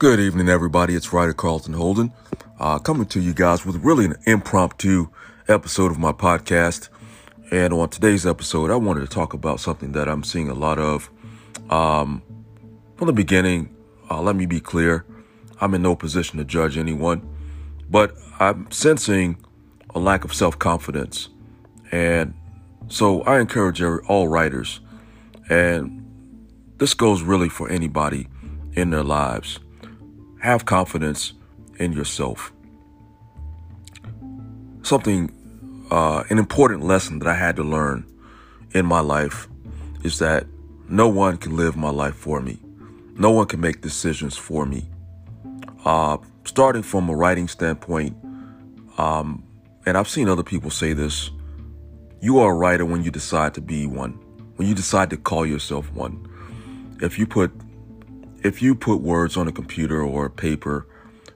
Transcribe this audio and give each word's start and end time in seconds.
Good 0.00 0.18
evening, 0.18 0.48
everybody. 0.48 0.94
It's 0.94 1.12
writer 1.12 1.34
Carlton 1.34 1.74
Holden, 1.74 2.14
uh, 2.58 2.78
coming 2.78 3.04
to 3.08 3.20
you 3.20 3.34
guys 3.34 3.66
with 3.66 3.84
really 3.84 4.06
an 4.06 4.16
impromptu 4.24 5.08
episode 5.46 5.90
of 5.90 5.98
my 5.98 6.10
podcast. 6.10 6.88
And 7.52 7.74
on 7.74 7.90
today's 7.90 8.24
episode, 8.24 8.70
I 8.70 8.76
wanted 8.76 9.00
to 9.00 9.08
talk 9.08 9.34
about 9.34 9.60
something 9.60 9.92
that 9.92 10.08
I'm 10.08 10.24
seeing 10.24 10.48
a 10.48 10.54
lot 10.54 10.78
of. 10.78 11.10
Um, 11.68 12.22
from 12.96 13.08
the 13.08 13.12
beginning, 13.12 13.76
uh, 14.10 14.22
let 14.22 14.36
me 14.36 14.46
be 14.46 14.58
clear 14.58 15.04
I'm 15.60 15.74
in 15.74 15.82
no 15.82 15.94
position 15.94 16.38
to 16.38 16.46
judge 16.46 16.78
anyone, 16.78 17.20
but 17.90 18.14
I'm 18.38 18.70
sensing 18.70 19.36
a 19.94 19.98
lack 19.98 20.24
of 20.24 20.32
self 20.32 20.58
confidence. 20.58 21.28
And 21.92 22.32
so 22.88 23.20
I 23.24 23.38
encourage 23.38 23.82
all 23.82 24.28
writers, 24.28 24.80
and 25.50 26.02
this 26.78 26.94
goes 26.94 27.20
really 27.20 27.50
for 27.50 27.68
anybody 27.68 28.28
in 28.72 28.88
their 28.88 29.04
lives 29.04 29.58
have 30.40 30.64
confidence 30.64 31.32
in 31.78 31.92
yourself. 31.92 32.52
Something, 34.82 35.32
uh, 35.90 36.24
an 36.30 36.38
important 36.38 36.82
lesson 36.82 37.18
that 37.20 37.28
I 37.28 37.34
had 37.34 37.56
to 37.56 37.62
learn 37.62 38.06
in 38.72 38.86
my 38.86 39.00
life 39.00 39.48
is 40.02 40.18
that 40.18 40.46
no 40.88 41.08
one 41.08 41.36
can 41.36 41.56
live 41.56 41.76
my 41.76 41.90
life 41.90 42.14
for 42.14 42.40
me. 42.40 42.58
No 43.16 43.30
one 43.30 43.46
can 43.46 43.60
make 43.60 43.82
decisions 43.82 44.36
for 44.36 44.64
me. 44.64 44.88
Uh, 45.84 46.18
starting 46.44 46.82
from 46.82 47.08
a 47.08 47.14
writing 47.14 47.48
standpoint, 47.48 48.16
um, 48.98 49.44
and 49.86 49.96
I've 49.96 50.08
seen 50.08 50.28
other 50.28 50.42
people 50.42 50.70
say 50.70 50.92
this 50.92 51.30
you 52.22 52.38
are 52.38 52.50
a 52.50 52.54
writer 52.54 52.84
when 52.84 53.02
you 53.02 53.10
decide 53.10 53.54
to 53.54 53.60
be 53.60 53.86
one, 53.86 54.12
when 54.56 54.68
you 54.68 54.74
decide 54.74 55.10
to 55.10 55.16
call 55.16 55.46
yourself 55.46 55.90
one. 55.92 56.26
If 57.00 57.18
you 57.18 57.26
put 57.26 57.50
if 58.42 58.62
you 58.62 58.74
put 58.74 59.00
words 59.00 59.36
on 59.36 59.48
a 59.48 59.52
computer 59.52 60.02
or 60.02 60.26
a 60.26 60.30
paper, 60.30 60.86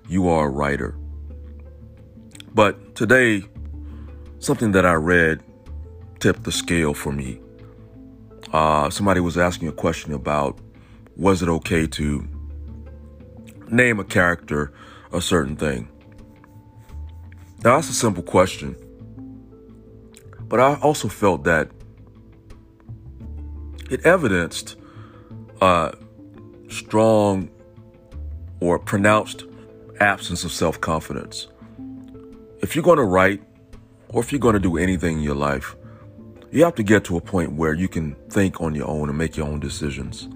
you 0.08 0.28
are 0.28 0.46
a 0.46 0.50
writer. 0.50 0.96
But 2.54 2.94
today, 2.94 3.42
something 4.38 4.72
that 4.72 4.86
I 4.86 4.94
read 4.94 5.42
tipped 6.20 6.44
the 6.44 6.52
scale 6.52 6.94
for 6.94 7.12
me. 7.12 7.40
Uh, 8.52 8.88
somebody 8.90 9.20
was 9.20 9.36
asking 9.36 9.68
a 9.68 9.72
question 9.72 10.12
about 10.12 10.58
was 11.16 11.42
it 11.42 11.48
okay 11.48 11.86
to 11.86 12.26
name 13.68 14.00
a 14.00 14.04
character 14.04 14.72
a 15.12 15.20
certain 15.20 15.56
thing? 15.56 15.88
Now, 17.62 17.76
that's 17.76 17.88
a 17.88 17.94
simple 17.94 18.22
question. 18.22 18.76
But 20.48 20.60
I 20.60 20.74
also 20.80 21.08
felt 21.08 21.44
that 21.44 21.70
it 23.90 24.04
evidenced 24.04 24.76
uh, 25.60 25.92
strong 26.74 27.50
or 28.60 28.78
pronounced 28.78 29.44
absence 30.00 30.44
of 30.44 30.52
self 30.52 30.80
confidence. 30.80 31.48
If 32.60 32.74
you're 32.74 32.84
going 32.84 32.98
to 32.98 33.04
write 33.04 33.42
or 34.08 34.22
if 34.22 34.32
you're 34.32 34.38
going 34.38 34.54
to 34.54 34.60
do 34.60 34.76
anything 34.76 35.18
in 35.18 35.22
your 35.22 35.34
life, 35.34 35.76
you 36.50 36.64
have 36.64 36.74
to 36.76 36.82
get 36.82 37.04
to 37.04 37.16
a 37.16 37.20
point 37.20 37.52
where 37.52 37.74
you 37.74 37.88
can 37.88 38.14
think 38.30 38.60
on 38.60 38.74
your 38.74 38.88
own 38.88 39.08
and 39.08 39.18
make 39.18 39.36
your 39.36 39.46
own 39.46 39.60
decisions. 39.60 40.28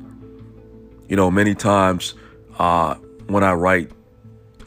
You 1.08 1.16
know, 1.16 1.30
many 1.30 1.54
times 1.54 2.14
uh, 2.58 2.96
when 3.28 3.44
I 3.44 3.52
write 3.52 3.90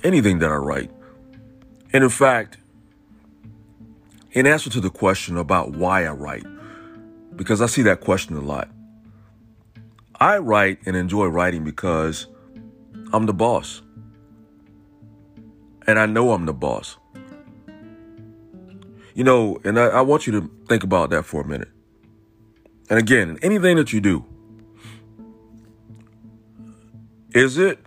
anything 0.03 0.39
that 0.39 0.49
I 0.49 0.55
write, 0.55 0.91
and 1.93 2.03
in 2.03 2.09
fact, 2.09 2.57
in 4.31 4.47
answer 4.47 4.69
to 4.69 4.79
the 4.79 4.89
question 4.89 5.37
about 5.37 5.71
why 5.71 6.05
I 6.05 6.11
write, 6.11 6.45
because 7.35 7.61
I 7.61 7.65
see 7.65 7.81
that 7.83 7.99
question 7.99 8.37
a 8.37 8.41
lot. 8.41 8.69
I 10.21 10.37
write 10.37 10.77
and 10.85 10.95
enjoy 10.95 11.25
writing 11.25 11.63
because 11.63 12.27
I'm 13.11 13.25
the 13.25 13.33
boss. 13.33 13.81
And 15.87 15.97
I 15.97 16.05
know 16.05 16.31
I'm 16.31 16.45
the 16.45 16.53
boss. 16.53 16.97
You 19.15 19.23
know, 19.23 19.57
and 19.63 19.79
I, 19.79 19.87
I, 19.87 20.01
want 20.01 20.27
you 20.27 20.33
to 20.39 20.51
think 20.69 20.83
about 20.83 21.09
that 21.09 21.25
for 21.25 21.41
a 21.41 21.47
minute. 21.47 21.69
And 22.87 22.99
again, 22.99 23.39
anything 23.41 23.77
that 23.77 23.93
you 23.93 23.99
do, 23.99 24.23
is 27.33 27.57
it 27.57 27.79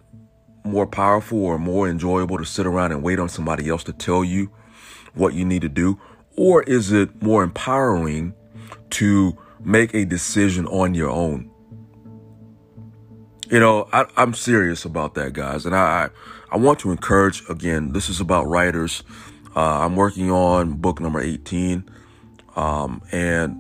more 0.64 0.88
powerful 0.88 1.38
or 1.38 1.56
more 1.56 1.88
enjoyable 1.88 2.38
to 2.38 2.44
sit 2.44 2.66
around 2.66 2.90
and 2.90 3.00
wait 3.04 3.20
on 3.20 3.28
somebody 3.28 3.68
else 3.68 3.84
to 3.84 3.92
tell 3.92 4.24
you 4.24 4.50
what 5.14 5.34
you 5.34 5.44
need 5.44 5.62
to 5.62 5.68
do? 5.68 6.00
Or 6.36 6.64
is 6.64 6.90
it 6.90 7.22
more 7.22 7.44
empowering 7.44 8.34
to 8.90 9.38
make 9.60 9.94
a 9.94 10.04
decision 10.04 10.66
on 10.66 10.94
your 10.94 11.10
own? 11.10 11.53
You 13.54 13.60
know, 13.60 13.88
I, 13.92 14.06
am 14.16 14.34
serious 14.34 14.84
about 14.84 15.14
that, 15.14 15.32
guys, 15.32 15.64
and 15.64 15.76
I, 15.76 16.08
I, 16.50 16.56
want 16.56 16.80
to 16.80 16.90
encourage. 16.90 17.48
Again, 17.48 17.92
this 17.92 18.08
is 18.08 18.20
about 18.20 18.48
writers. 18.48 19.04
Uh, 19.54 19.60
I'm 19.84 19.94
working 19.94 20.28
on 20.28 20.72
book 20.72 21.00
number 21.00 21.20
18, 21.20 21.88
um, 22.56 23.00
and 23.12 23.56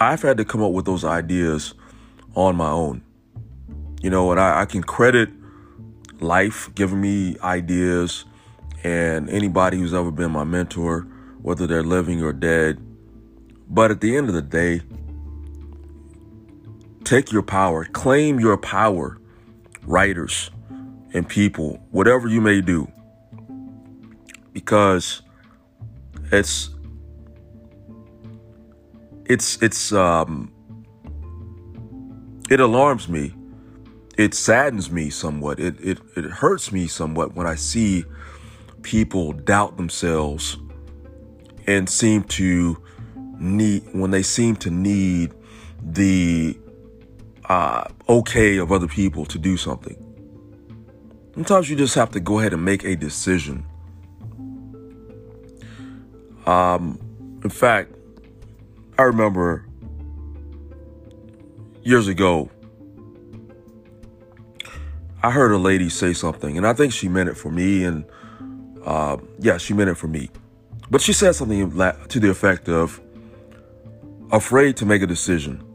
I've 0.00 0.22
had 0.22 0.38
to 0.38 0.46
come 0.46 0.62
up 0.62 0.72
with 0.72 0.86
those 0.86 1.04
ideas 1.04 1.74
on 2.34 2.56
my 2.56 2.70
own. 2.70 3.02
You 4.00 4.08
know, 4.08 4.30
and 4.30 4.40
I, 4.40 4.62
I 4.62 4.64
can 4.64 4.82
credit 4.82 5.28
life 6.20 6.74
giving 6.74 7.02
me 7.02 7.36
ideas, 7.40 8.24
and 8.82 9.28
anybody 9.28 9.76
who's 9.76 9.92
ever 9.92 10.10
been 10.10 10.30
my 10.30 10.44
mentor, 10.44 11.02
whether 11.42 11.66
they're 11.66 11.82
living 11.82 12.22
or 12.22 12.32
dead. 12.32 12.80
But 13.68 13.90
at 13.90 14.00
the 14.00 14.16
end 14.16 14.30
of 14.30 14.34
the 14.34 14.40
day, 14.40 14.80
Take 17.12 17.30
your 17.30 17.42
power, 17.42 17.84
claim 17.84 18.40
your 18.40 18.56
power, 18.56 19.18
writers 19.82 20.50
and 21.12 21.28
people, 21.28 21.78
whatever 21.90 22.26
you 22.26 22.40
may 22.40 22.62
do, 22.62 22.90
because 24.54 25.20
it's 26.30 26.70
it's 29.26 29.62
it's 29.62 29.92
um 29.92 30.50
it 32.48 32.60
alarms 32.60 33.10
me. 33.10 33.34
It 34.16 34.32
saddens 34.32 34.90
me 34.90 35.10
somewhat. 35.10 35.60
It, 35.60 35.78
it 35.80 36.00
it 36.16 36.24
hurts 36.24 36.72
me 36.72 36.86
somewhat 36.86 37.34
when 37.34 37.46
i 37.46 37.56
see 37.56 38.06
people 38.80 39.32
doubt 39.32 39.76
themselves 39.76 40.56
and 41.66 41.90
seem 41.90 42.22
to 42.40 42.82
need 43.38 43.82
when 43.92 44.12
they 44.12 44.22
seem 44.22 44.56
to 44.56 44.70
need 44.70 45.34
the 45.82 46.58
uh, 47.52 47.84
okay 48.08 48.56
of 48.56 48.72
other 48.72 48.88
people 48.88 49.26
to 49.26 49.38
do 49.38 49.58
something. 49.58 49.96
Sometimes 51.34 51.68
you 51.68 51.76
just 51.76 51.94
have 51.96 52.10
to 52.12 52.20
go 52.20 52.38
ahead 52.38 52.54
and 52.54 52.64
make 52.64 52.82
a 52.82 52.96
decision. 52.96 53.66
Um, 56.46 56.98
in 57.44 57.50
fact, 57.50 57.94
I 58.98 59.02
remember 59.02 59.66
years 61.82 62.08
ago, 62.08 62.48
I 65.22 65.30
heard 65.30 65.52
a 65.52 65.58
lady 65.58 65.90
say 65.90 66.14
something, 66.14 66.56
and 66.56 66.66
I 66.66 66.72
think 66.72 66.94
she 66.94 67.08
meant 67.08 67.28
it 67.28 67.36
for 67.36 67.50
me. 67.50 67.84
And 67.84 68.06
uh, 68.86 69.18
yeah, 69.38 69.58
she 69.58 69.74
meant 69.74 69.90
it 69.90 69.96
for 69.96 70.08
me. 70.08 70.30
But 70.90 71.02
she 71.02 71.12
said 71.12 71.32
something 71.32 71.70
to 72.08 72.20
the 72.20 72.30
effect 72.30 72.70
of 72.70 72.98
afraid 74.30 74.78
to 74.78 74.86
make 74.86 75.02
a 75.02 75.06
decision. 75.06 75.71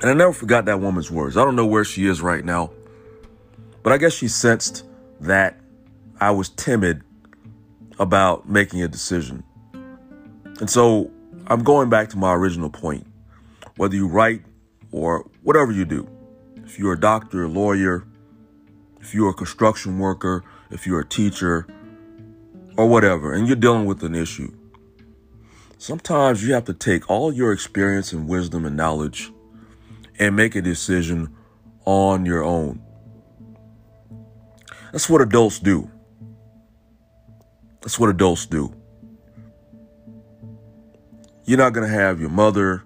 And 0.00 0.10
I 0.10 0.14
never 0.14 0.32
forgot 0.32 0.66
that 0.66 0.80
woman's 0.80 1.10
words. 1.10 1.36
I 1.36 1.44
don't 1.44 1.56
know 1.56 1.66
where 1.66 1.84
she 1.84 2.06
is 2.06 2.20
right 2.20 2.44
now, 2.44 2.70
but 3.82 3.92
I 3.92 3.98
guess 3.98 4.12
she 4.12 4.28
sensed 4.28 4.84
that 5.20 5.58
I 6.20 6.30
was 6.30 6.50
timid 6.50 7.02
about 7.98 8.48
making 8.48 8.80
a 8.82 8.88
decision. 8.88 9.42
And 10.60 10.70
so 10.70 11.10
I'm 11.48 11.64
going 11.64 11.90
back 11.90 12.10
to 12.10 12.16
my 12.16 12.32
original 12.32 12.70
point. 12.70 13.06
Whether 13.76 13.96
you 13.96 14.06
write 14.06 14.42
or 14.92 15.28
whatever 15.42 15.72
you 15.72 15.84
do, 15.84 16.08
if 16.64 16.78
you're 16.78 16.92
a 16.92 17.00
doctor, 17.00 17.44
a 17.44 17.48
lawyer, 17.48 18.04
if 19.00 19.14
you're 19.14 19.30
a 19.30 19.34
construction 19.34 19.98
worker, 19.98 20.44
if 20.70 20.86
you're 20.86 21.00
a 21.00 21.06
teacher, 21.06 21.66
or 22.76 22.86
whatever, 22.88 23.32
and 23.32 23.48
you're 23.48 23.56
dealing 23.56 23.86
with 23.86 24.04
an 24.04 24.14
issue, 24.14 24.52
sometimes 25.76 26.46
you 26.46 26.54
have 26.54 26.64
to 26.64 26.74
take 26.74 27.08
all 27.10 27.32
your 27.32 27.52
experience 27.52 28.12
and 28.12 28.28
wisdom 28.28 28.64
and 28.64 28.76
knowledge 28.76 29.32
and 30.18 30.36
make 30.36 30.54
a 30.54 30.62
decision 30.62 31.34
on 31.84 32.26
your 32.26 32.42
own. 32.42 32.82
That's 34.92 35.08
what 35.08 35.20
adults 35.20 35.58
do. 35.58 35.90
That's 37.80 37.98
what 37.98 38.10
adults 38.10 38.46
do. 38.46 38.74
You're 41.44 41.58
not 41.58 41.72
going 41.72 41.86
to 41.86 41.92
have 41.92 42.20
your 42.20 42.30
mother, 42.30 42.84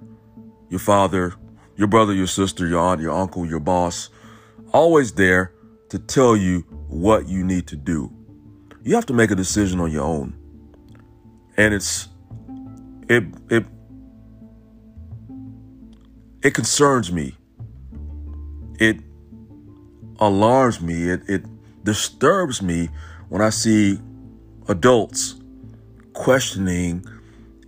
your 0.69 0.81
father, 0.81 1.35
your 1.77 1.89
brother, 1.89 2.13
your 2.13 2.27
sister, 2.27 2.67
your 2.67 2.81
aunt, 2.81 3.01
your 3.01 3.13
uncle, 3.13 3.47
your 3.47 3.61
boss 3.61 4.11
always 4.73 5.13
there 5.13 5.53
to 5.91 5.99
tell 5.99 6.37
you 6.37 6.61
what 6.89 7.29
you 7.29 7.45
need 7.45 7.67
to 7.69 7.77
do. 7.77 8.13
You 8.83 8.95
have 8.95 9.07
to 9.07 9.13
make 9.13 9.31
a 9.31 9.35
decision 9.35 9.81
on 9.81 9.93
your 9.93 10.05
own. 10.05 10.35
And 11.57 11.75
it's 11.75 12.09
it 13.09 13.25
it 13.51 13.67
it 16.43 16.55
concerns 16.55 17.13
me. 17.13 17.37
It 18.79 18.99
alarms 20.19 20.81
me. 20.81 21.11
It, 21.11 21.29
it 21.29 21.45
disturbs 21.85 22.63
me 22.63 22.89
when 23.29 23.43
I 23.43 23.51
see 23.51 23.99
adults 24.69 25.37
questioning 26.13 27.05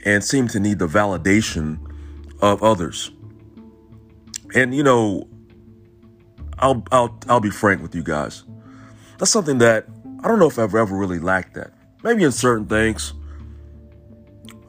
and 0.04 0.22
seem 0.22 0.48
to 0.48 0.60
need 0.60 0.78
the 0.78 0.86
validation 0.86 1.78
of 2.40 2.62
others. 2.62 3.10
And 4.54 4.74
you 4.74 4.82
know, 4.82 5.28
I'll 6.58 6.84
I'll 6.92 7.18
I'll 7.28 7.40
be 7.40 7.50
frank 7.50 7.82
with 7.82 7.94
you 7.94 8.02
guys. 8.02 8.44
That's 9.18 9.30
something 9.30 9.58
that 9.58 9.86
I 10.22 10.28
don't 10.28 10.38
know 10.38 10.48
if 10.48 10.58
I've 10.58 10.74
ever 10.74 10.96
really 10.96 11.18
lacked 11.18 11.54
that. 11.54 11.72
Maybe 12.02 12.22
in 12.24 12.32
certain 12.32 12.66
things, 12.66 13.14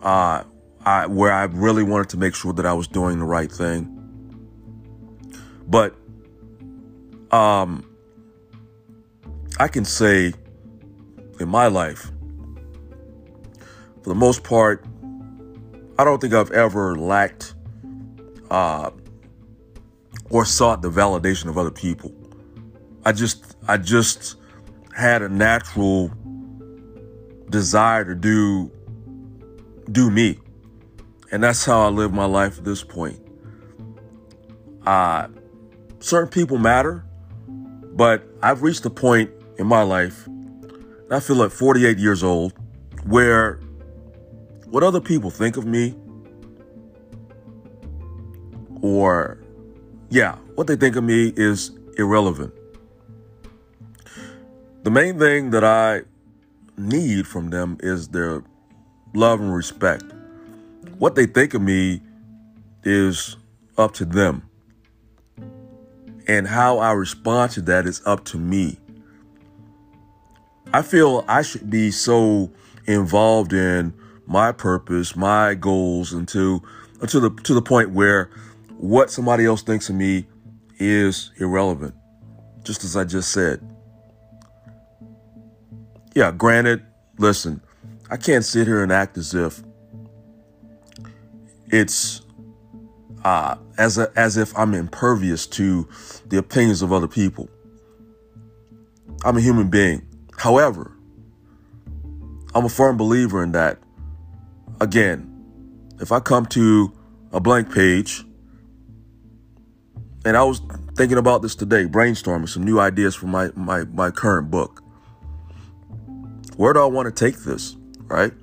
uh, 0.02 0.44
I 0.86 1.08
where 1.08 1.32
I 1.32 1.44
really 1.46 1.84
wanted 1.84 2.10
to 2.10 2.18
make 2.18 2.36
sure 2.36 2.54
that 2.54 2.66
I 2.66 2.74
was 2.74 2.88
doing 2.88 3.20
the 3.20 3.26
right 3.26 3.52
thing. 3.52 3.95
But 5.68 5.96
um 7.32 7.86
I 9.58 9.68
can 9.70 9.86
say 9.86 10.34
in 11.40 11.48
my 11.48 11.68
life, 11.68 12.12
for 14.04 14.10
the 14.10 14.16
most 14.16 14.44
part, 14.44 14.86
I 15.98 16.04
don't 16.04 16.20
think 16.20 16.34
I've 16.34 16.52
ever 16.52 16.96
lacked 16.98 17.56
uh, 18.52 18.92
or 20.30 20.44
sought 20.44 20.82
the 20.82 20.92
validation 20.92 21.46
of 21.48 21.58
other 21.58 21.72
people. 21.72 22.14
I 23.06 23.14
just, 23.14 23.56
I 23.68 23.78
just 23.78 24.36
had 24.94 25.22
a 25.22 25.30
natural 25.30 26.12
desire 27.50 28.04
to 28.04 28.16
do, 28.16 28.72
do 29.90 30.12
me, 30.12 30.40
and 31.32 31.42
that's 31.42 31.64
how 31.64 31.86
I 31.86 31.90
live 31.90 32.12
my 32.12 32.26
life 32.26 32.58
at 32.58 32.66
this 32.66 32.84
point. 32.84 33.20
Uh, 34.86 35.30
certain 36.00 36.30
people 36.30 36.58
matter, 36.58 37.06
but 37.94 38.24
I've 38.42 38.62
reached 38.62 38.86
a 38.86 38.90
point 38.90 39.30
in 39.58 39.68
my 39.68 39.82
life, 39.84 40.28
I 41.12 41.20
feel 41.20 41.36
like 41.38 41.52
48 41.52 41.98
years 41.98 42.24
old, 42.24 42.54
where 43.06 43.60
what 44.68 44.84
other 44.84 45.00
people 45.00 45.30
think 45.30 45.58
of 45.58 45.66
me, 45.66 45.96
or 48.82 49.40
yeah, 50.10 50.36
what 50.56 50.68
they 50.68 50.76
think 50.76 50.96
of 50.96 51.04
me 51.04 51.34
is 51.36 51.72
irrelevant. 51.98 52.54
The 54.84 54.92
main 54.92 55.18
thing 55.18 55.50
that 55.52 55.64
I 55.64 56.02
need 56.78 57.26
from 57.28 57.50
them 57.50 57.78
is 57.82 58.10
their 58.10 58.44
love 59.14 59.40
and 59.40 59.54
respect. 59.54 60.04
What 60.98 61.16
they 61.16 61.26
think 61.26 61.54
of 61.54 61.62
me 61.62 62.02
is 62.84 63.38
up 63.78 63.94
to 63.96 64.06
them. 64.06 64.48
And 66.28 66.48
how 66.48 66.80
I 66.80 66.92
respond 66.92 67.52
to 67.54 67.62
that 67.64 67.86
is 67.86 68.02
up 68.06 68.26
to 68.26 68.38
me. 68.38 68.78
I 70.74 70.82
feel 70.82 71.24
I 71.28 71.42
should 71.42 71.70
be 71.70 71.92
so 71.92 72.52
involved 72.86 73.54
in 73.54 73.94
my 74.26 74.52
purpose, 74.52 75.16
my 75.16 75.54
goals, 75.54 76.14
until 76.14 76.64
until 77.02 77.22
the 77.22 77.30
to 77.44 77.54
the 77.54 77.62
point 77.62 77.92
where 77.92 78.30
what 78.78 79.12
somebody 79.12 79.46
else 79.46 79.62
thinks 79.62 79.90
of 79.90 79.96
me 79.96 80.26
is 80.80 81.32
irrelevant. 81.38 81.94
Just 82.64 82.84
as 82.84 82.98
I 82.98 83.04
just 83.04 83.32
said. 83.32 83.62
Yeah, 86.16 86.32
granted, 86.32 86.84
listen, 87.20 87.62
I 88.10 88.18
can't 88.18 88.44
sit 88.44 88.68
here 88.68 88.82
and 88.82 88.92
act 88.92 89.18
as 89.18 89.34
if 89.34 89.62
it's 91.68 92.22
uh, 93.26 93.56
as 93.80 93.98
a, 93.98 94.12
as 94.16 94.38
if 94.38 94.58
I'm 94.58 94.76
impervious 94.76 95.48
to 95.48 95.90
the 96.28 96.38
opinions 96.38 96.84
of 96.84 96.94
other 96.94 97.08
people. 97.08 97.50
I'm 99.26 99.36
a 99.36 99.42
human 99.42 99.70
being. 99.70 100.08
However, 100.38 100.96
I'm 102.54 102.66
a 102.66 102.70
firm 102.70 102.98
believer 102.98 103.44
in 103.44 103.52
that. 103.54 103.80
Again, 104.80 105.32
if 106.00 106.12
I 106.12 106.20
come 106.20 106.46
to 106.48 106.94
a 107.32 107.40
blank 107.40 107.74
page, 107.74 108.24
and 110.24 110.38
I 110.38 110.44
was 110.44 110.62
thinking 110.96 111.18
about 111.18 111.42
this 111.42 111.56
today, 111.56 111.86
brainstorming 111.86 112.48
some 112.48 112.64
new 112.64 112.80
ideas 112.80 113.16
for 113.16 113.26
my, 113.26 113.50
my, 113.56 113.86
my 113.86 114.12
current 114.12 114.52
book. 114.52 114.84
Where 116.58 116.74
do 116.74 116.80
I 116.80 116.86
want 116.86 117.08
to 117.08 117.26
take 117.26 117.40
this? 117.40 117.76
Right? 118.02 118.34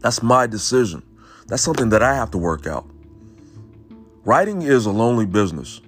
That's 0.00 0.24
my 0.24 0.48
decision. 0.48 1.02
That's 1.46 1.62
something 1.62 1.90
that 1.90 2.02
I 2.02 2.14
have 2.14 2.32
to 2.32 2.38
work 2.38 2.66
out. 2.66 2.90
Writing 4.24 4.62
is 4.62 4.86
a 4.86 4.90
lonely 4.90 5.26
business. 5.26 5.80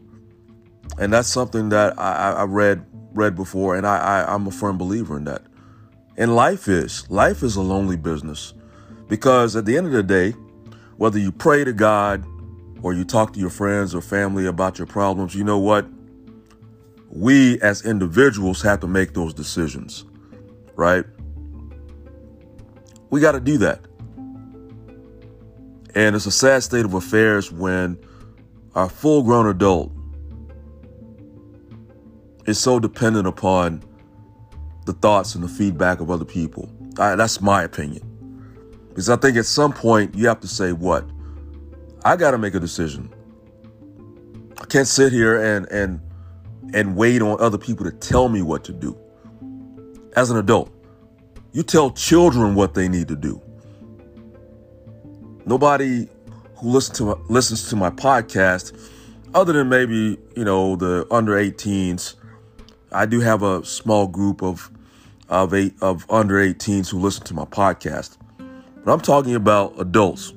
And 0.98 1.12
that's 1.12 1.28
something 1.28 1.70
that 1.70 1.98
I, 1.98 2.32
I 2.32 2.44
read 2.44 2.84
read 3.12 3.34
before, 3.34 3.76
and 3.76 3.86
I, 3.86 3.96
I 3.96 4.34
I'm 4.34 4.46
a 4.46 4.50
firm 4.50 4.78
believer 4.78 5.16
in 5.16 5.24
that. 5.24 5.42
And 6.16 6.34
life 6.34 6.68
is 6.68 7.08
life 7.10 7.42
is 7.42 7.56
a 7.56 7.62
lonely 7.62 7.96
business 7.96 8.54
because 9.08 9.56
at 9.56 9.64
the 9.64 9.76
end 9.76 9.86
of 9.86 9.92
the 9.92 10.02
day, 10.02 10.32
whether 10.96 11.18
you 11.18 11.32
pray 11.32 11.64
to 11.64 11.72
God 11.72 12.24
or 12.82 12.92
you 12.92 13.04
talk 13.04 13.32
to 13.34 13.40
your 13.40 13.50
friends 13.50 13.94
or 13.94 14.00
family 14.00 14.46
about 14.46 14.78
your 14.78 14.86
problems, 14.86 15.34
you 15.34 15.44
know 15.44 15.58
what? 15.58 15.86
We 17.10 17.60
as 17.60 17.84
individuals 17.84 18.62
have 18.62 18.80
to 18.80 18.86
make 18.86 19.14
those 19.14 19.32
decisions, 19.32 20.04
right? 20.74 21.04
We 23.10 23.20
got 23.20 23.32
to 23.32 23.40
do 23.40 23.58
that. 23.58 23.80
And 25.94 26.14
it's 26.14 26.26
a 26.26 26.30
sad 26.30 26.62
state 26.62 26.84
of 26.84 26.92
affairs 26.92 27.50
when 27.50 27.98
a 28.76 28.88
full 28.90 29.22
grown 29.22 29.46
adult 29.46 29.90
is 32.44 32.58
so 32.58 32.78
dependent 32.78 33.26
upon 33.26 33.82
the 34.84 34.92
thoughts 34.92 35.34
and 35.34 35.42
the 35.42 35.48
feedback 35.48 35.98
of 36.00 36.10
other 36.10 36.26
people. 36.26 36.70
I, 36.98 37.16
that's 37.16 37.40
my 37.40 37.62
opinion. 37.62 38.02
Because 38.88 39.08
I 39.08 39.16
think 39.16 39.36
at 39.38 39.46
some 39.46 39.72
point 39.72 40.14
you 40.14 40.28
have 40.28 40.40
to 40.40 40.48
say, 40.48 40.72
what? 40.72 41.08
I 42.04 42.16
got 42.16 42.32
to 42.32 42.38
make 42.38 42.54
a 42.54 42.60
decision. 42.60 43.12
I 44.60 44.66
can't 44.66 44.86
sit 44.86 45.12
here 45.12 45.42
and 45.42 45.66
and 45.70 46.00
and 46.74 46.96
wait 46.96 47.22
on 47.22 47.40
other 47.40 47.58
people 47.58 47.84
to 47.84 47.92
tell 47.92 48.28
me 48.28 48.42
what 48.42 48.62
to 48.64 48.72
do. 48.72 48.96
As 50.14 50.30
an 50.30 50.36
adult, 50.36 50.70
you 51.52 51.62
tell 51.62 51.90
children 51.90 52.54
what 52.54 52.74
they 52.74 52.88
need 52.88 53.08
to 53.08 53.16
do. 53.16 53.40
Nobody 55.46 56.08
who 56.58 56.70
listens 56.70 56.98
to 56.98 57.04
my, 57.04 57.14
listens 57.28 57.68
to 57.70 57.76
my 57.76 57.90
podcast, 57.90 58.76
other 59.34 59.52
than 59.52 59.68
maybe 59.68 60.18
you 60.36 60.44
know 60.44 60.76
the 60.76 61.06
under 61.10 61.32
18s, 61.32 62.14
I 62.92 63.06
do 63.06 63.20
have 63.20 63.42
a 63.42 63.64
small 63.64 64.06
group 64.06 64.42
of 64.42 64.70
of 65.28 65.54
eight 65.54 65.74
of 65.82 66.06
under 66.10 66.36
18s 66.36 66.90
who 66.90 66.98
listen 66.98 67.24
to 67.24 67.34
my 67.34 67.44
podcast. 67.44 68.16
But 68.84 68.92
I'm 68.92 69.00
talking 69.00 69.34
about 69.34 69.74
adults. 69.78 70.32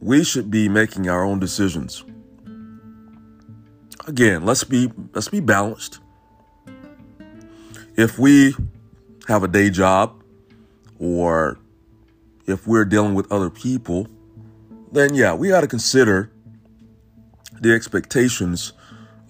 We 0.00 0.24
should 0.24 0.50
be 0.50 0.68
making 0.68 1.08
our 1.08 1.24
own 1.24 1.38
decisions. 1.38 2.04
Again, 4.06 4.44
let's 4.44 4.64
be 4.64 4.92
let's 5.14 5.28
be 5.28 5.40
balanced. 5.40 6.00
If 7.96 8.18
we 8.18 8.54
have 9.28 9.42
a 9.42 9.48
day 9.48 9.70
job 9.70 10.22
or 10.98 11.58
if 12.52 12.66
we're 12.66 12.84
dealing 12.84 13.14
with 13.14 13.30
other 13.32 13.50
people, 13.50 14.06
then 14.92 15.14
yeah, 15.14 15.34
we 15.34 15.48
got 15.48 15.62
to 15.62 15.66
consider 15.66 16.30
the 17.60 17.72
expectations 17.72 18.72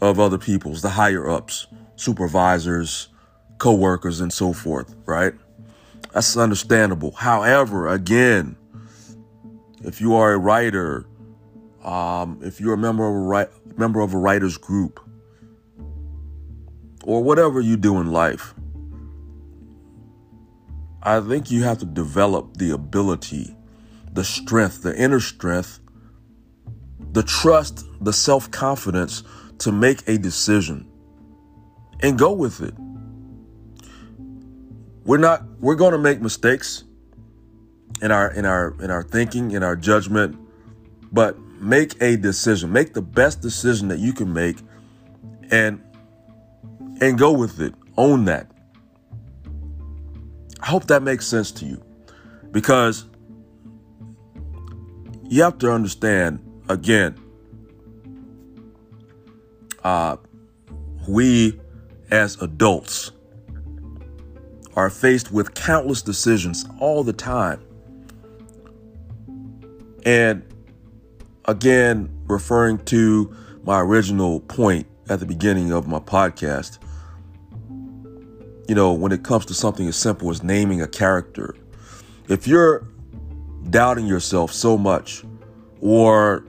of 0.01 0.19
other 0.19 0.39
people's, 0.39 0.83
the 0.83 0.91
higher 0.91 1.31
ups, 1.31 1.67
supervisors, 1.97 3.09
co-workers, 3.59 4.21
and 4.21 4.33
so 4.33 4.53
forth, 4.53 4.95
right? 5.07 5.33
That's 6.13 6.37
understandable. 6.37 7.13
However, 7.13 7.89
again, 7.89 8.57
if 9.85 10.01
you 10.01 10.15
are 10.15 10.33
a 10.33 10.39
writer, 10.39 11.07
um, 11.85 12.41
if 12.43 12.61
you're 12.61 12.75
a 12.75 12.79
member 12.79 13.07
of 13.07 13.15
a 13.15 13.19
ri- 13.19 13.77
member 13.77 14.01
of 14.01 14.15
a 14.15 14.19
writers 14.19 14.59
group, 14.59 15.01
or 17.05 17.23
whatever 17.23 17.61
you 17.61 17.77
do 17.77 18.01
in 18.01 18.13
life, 18.13 18.55
I 21.03 21.21
think 21.21 21.51
you 21.51 21.65
have 21.65 21.79
to 21.79 21.87
develop 21.87 22.57
the 22.57 22.71
ability, 22.71 23.57
the 24.13 24.23
strength, 24.23 24.83
the 24.83 24.97
inner 24.97 25.21
strength, 25.21 25.81
the 27.13 27.23
trust, 27.23 27.87
the 28.01 28.13
self 28.13 28.51
confidence 28.51 29.25
to 29.59 29.73
make 29.73 30.07
a 30.09 30.17
decision 30.17 30.89
and 32.01 32.19
go 32.19 32.33
with 32.33 32.61
it. 32.61 32.75
We're 35.05 35.19
not 35.19 35.43
we're 35.59 35.75
going 35.75 35.93
to 35.93 35.99
make 35.99 36.21
mistakes 36.21 36.85
in 38.01 38.13
our 38.13 38.31
in 38.31 38.45
our 38.45 38.77
in 38.81 38.91
our 38.91 39.03
thinking, 39.03 39.51
in 39.51 39.65
our 39.65 39.75
judgment, 39.75 40.39
but 41.11 41.37
make 41.61 42.01
a 42.01 42.17
decision. 42.17 42.73
Make 42.73 42.95
the 42.95 43.03
best 43.03 43.41
decision 43.41 43.89
that 43.89 43.99
you 43.99 44.13
can 44.13 44.33
make 44.33 44.59
and 45.51 45.83
and 47.01 47.19
go 47.19 47.33
with 47.33 47.61
it. 47.61 47.75
Own 47.97 48.27
that. 48.27 48.52
I 50.63 50.67
hope 50.67 50.87
that 50.87 51.03
makes 51.03 51.27
sense 51.27 51.51
to 51.53 51.67
you 51.67 51.83
because 52.53 53.07
you 55.25 55.43
have 55.43 55.59
to 55.59 55.73
understand 55.73 56.39
again 56.69 57.19
uh, 59.83 60.17
we 61.09 61.61
as 62.11 62.41
adults 62.41 63.11
are 64.77 64.89
faced 64.89 65.33
with 65.33 65.55
countless 65.55 66.01
decisions 66.01 66.65
all 66.79 67.03
the 67.03 67.13
time. 67.13 67.61
And 70.05 70.43
again, 71.45 72.09
referring 72.27 72.79
to 72.87 73.35
my 73.65 73.81
original 73.81 74.41
point 74.41 74.87
at 75.09 75.21
the 75.21 75.27
beginning 75.27 75.73
of 75.73 75.87
my 75.87 75.99
podcast, 75.99 76.79
you 78.73 78.77
know, 78.77 78.95
when 78.95 79.13
it 79.13 79.23
comes 79.23 79.45
to 79.45 79.53
something 79.53 79.87
as 79.87 79.97
simple 79.97 80.31
as 80.31 80.43
naming 80.43 80.81
a 80.81 80.89
character, 80.89 81.55
if 82.29 82.47
you're 82.47 82.87
doubting 83.69 84.07
yourself 84.07 84.51
so 84.51 84.79
much 84.79 85.23
or 85.83 86.43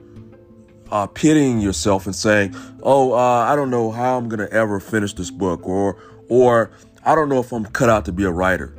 uh, 0.90 1.06
pitying 1.06 1.60
yourself 1.60 2.06
and 2.06 2.16
saying, 2.16 2.56
"Oh, 2.82 3.12
uh, 3.12 3.44
I 3.46 3.54
don't 3.54 3.68
know 3.68 3.90
how 3.90 4.16
I'm 4.16 4.30
gonna 4.30 4.48
ever 4.50 4.80
finish 4.80 5.12
this 5.12 5.30
book," 5.30 5.68
or, 5.68 5.98
or 6.30 6.70
I 7.04 7.14
don't 7.14 7.28
know 7.28 7.40
if 7.40 7.52
I'm 7.52 7.66
cut 7.66 7.90
out 7.90 8.06
to 8.06 8.12
be 8.12 8.24
a 8.24 8.30
writer. 8.30 8.74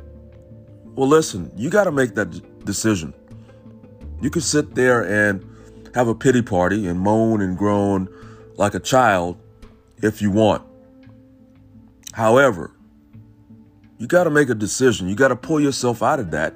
Well, 0.96 1.06
listen, 1.06 1.52
you 1.54 1.70
got 1.70 1.84
to 1.84 1.92
make 1.92 2.16
that 2.16 2.32
d- 2.32 2.42
decision. 2.64 3.14
You 4.20 4.28
can 4.28 4.42
sit 4.42 4.74
there 4.74 5.04
and 5.04 5.48
have 5.94 6.08
a 6.08 6.16
pity 6.16 6.42
party 6.42 6.88
and 6.88 6.98
moan 6.98 7.40
and 7.42 7.56
groan 7.56 8.08
like 8.56 8.74
a 8.74 8.80
child 8.80 9.38
if 10.02 10.20
you 10.20 10.32
want. 10.32 10.64
However, 12.12 12.72
you 13.98 14.06
got 14.06 14.24
to 14.24 14.30
make 14.30 14.50
a 14.50 14.54
decision. 14.54 15.08
You 15.08 15.14
got 15.14 15.28
to 15.28 15.36
pull 15.36 15.60
yourself 15.60 16.02
out 16.02 16.20
of 16.20 16.30
that, 16.32 16.54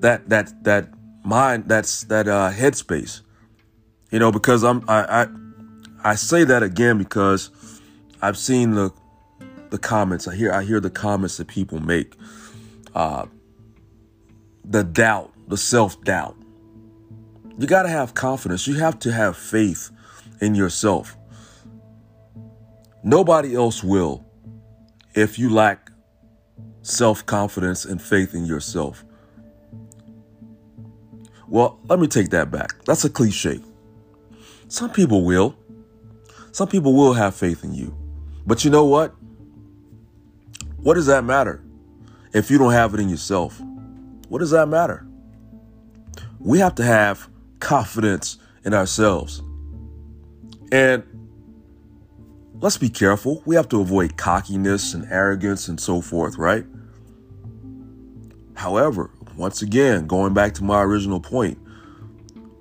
that 0.00 0.28
that 0.28 0.64
that 0.64 0.88
mind, 1.24 1.64
that's 1.68 2.04
that 2.04 2.28
uh, 2.28 2.50
headspace. 2.50 3.22
You 4.10 4.18
know, 4.18 4.32
because 4.32 4.62
I'm 4.62 4.84
I, 4.88 5.22
I 5.22 5.26
I 6.04 6.14
say 6.14 6.44
that 6.44 6.62
again 6.62 6.98
because 6.98 7.50
I've 8.20 8.36
seen 8.36 8.72
the 8.72 8.92
the 9.70 9.78
comments. 9.78 10.28
I 10.28 10.34
hear 10.34 10.52
I 10.52 10.64
hear 10.64 10.80
the 10.80 10.90
comments 10.90 11.38
that 11.38 11.48
people 11.48 11.80
make. 11.80 12.16
Uh, 12.94 13.26
the 14.64 14.84
doubt, 14.84 15.32
the 15.48 15.56
self 15.56 16.02
doubt. 16.04 16.36
You 17.58 17.66
got 17.66 17.82
to 17.82 17.88
have 17.88 18.14
confidence. 18.14 18.66
You 18.66 18.74
have 18.74 18.98
to 19.00 19.12
have 19.12 19.36
faith 19.36 19.90
in 20.40 20.54
yourself. 20.54 21.16
Nobody 23.04 23.54
else 23.54 23.82
will 23.82 24.24
if 25.14 25.38
you 25.38 25.50
lack 25.50 25.91
self 26.82 27.24
confidence 27.24 27.84
and 27.84 28.00
faith 28.00 28.34
in 28.34 28.44
yourself. 28.44 29.04
Well, 31.48 31.78
let 31.88 31.98
me 31.98 32.06
take 32.06 32.30
that 32.30 32.50
back. 32.50 32.82
That's 32.84 33.04
a 33.04 33.10
cliche. 33.10 33.60
Some 34.68 34.90
people 34.90 35.24
will. 35.24 35.54
Some 36.52 36.68
people 36.68 36.94
will 36.94 37.14
have 37.14 37.34
faith 37.34 37.64
in 37.64 37.74
you. 37.74 37.96
But 38.46 38.64
you 38.64 38.70
know 38.70 38.84
what? 38.84 39.14
What 40.78 40.94
does 40.94 41.06
that 41.06 41.24
matter 41.24 41.62
if 42.32 42.50
you 42.50 42.58
don't 42.58 42.72
have 42.72 42.94
it 42.94 43.00
in 43.00 43.08
yourself? 43.08 43.60
What 44.28 44.38
does 44.38 44.50
that 44.50 44.68
matter? 44.68 45.06
We 46.38 46.58
have 46.58 46.74
to 46.76 46.84
have 46.84 47.28
confidence 47.60 48.38
in 48.64 48.74
ourselves. 48.74 49.42
And 50.72 51.04
let's 52.54 52.78
be 52.78 52.88
careful. 52.88 53.42
We 53.44 53.56
have 53.56 53.68
to 53.68 53.80
avoid 53.80 54.16
cockiness 54.16 54.94
and 54.94 55.04
arrogance 55.10 55.68
and 55.68 55.78
so 55.78 56.00
forth, 56.00 56.38
right? 56.38 56.64
However, 58.54 59.10
once 59.36 59.62
again, 59.62 60.06
going 60.06 60.34
back 60.34 60.54
to 60.54 60.64
my 60.64 60.82
original 60.82 61.20
point, 61.20 61.58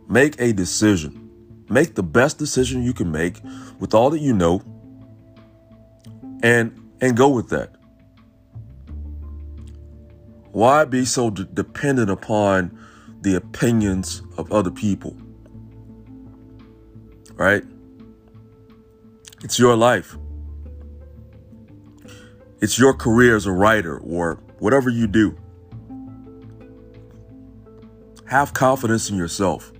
make 0.07 0.39
a 0.39 0.53
decision. 0.53 1.29
Make 1.69 1.95
the 1.95 2.03
best 2.03 2.38
decision 2.38 2.83
you 2.83 2.93
can 2.93 3.12
make 3.12 3.39
with 3.79 3.93
all 3.93 4.10
that 4.10 4.19
you 4.19 4.33
know 4.33 4.62
and 6.43 6.77
and 7.01 7.15
go 7.15 7.29
with 7.29 7.50
that. 7.50 7.75
Why 10.51 10.86
be 10.86 11.05
so 11.05 11.29
d- 11.29 11.48
dependent 11.53 12.10
upon 12.10 12.77
the 13.21 13.36
opinions 13.36 14.21
of 14.38 14.51
other 14.51 14.71
people? 14.71 15.15
Right? 17.36 17.63
It's 19.43 19.57
your 19.57 19.75
life. 19.75 20.17
It's 22.62 22.77
your 22.77 22.93
career 22.93 23.36
as 23.36 23.45
a 23.45 23.51
writer 23.51 23.98
or 23.98 24.36
whatever 24.60 24.89
you 24.89 25.07
do. 25.07 25.36
Have 28.31 28.53
confidence 28.53 29.09
in 29.09 29.17
yourself. 29.17 29.73